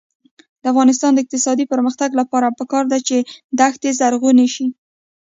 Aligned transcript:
د 0.61 0.63
افغانستان 0.71 1.11
د 1.13 1.17
اقتصادي 1.23 1.65
پرمختګ 1.73 2.09
لپاره 2.19 2.55
پکار 2.59 2.83
ده 2.91 2.99
چې 3.07 3.17
دښتي 3.59 3.89
زرغونې 3.99 4.47
شي. 4.55 4.67